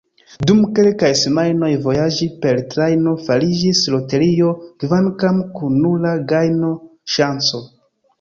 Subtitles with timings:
[0.49, 4.53] Dum kelkaj semajnoj vojaĝi per trajno fariĝis loterio–
[4.85, 7.63] kvankam kun nula gajno-ŝanco.